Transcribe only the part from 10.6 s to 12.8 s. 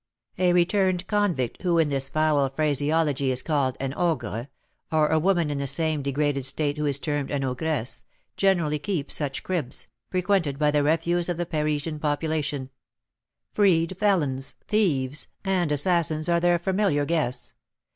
the refuse of the Parisian population;